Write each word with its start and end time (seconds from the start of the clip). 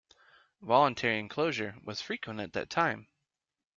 Voluntary 0.63 1.19
enclosure 1.19 1.75
was 1.83 2.01
frequent 2.01 2.39
at 2.39 2.53
that 2.53 2.71
time. 2.71 3.05